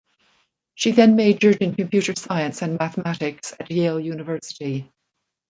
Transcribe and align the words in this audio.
She 0.73 0.93
then 0.93 1.15
majored 1.15 1.57
in 1.57 1.75
computer 1.75 2.15
science 2.15 2.63
and 2.63 2.79
mathematics 2.79 3.53
at 3.59 3.69
Yale 3.69 3.99
University. 3.99 4.91